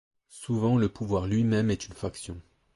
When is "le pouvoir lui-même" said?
0.79-1.69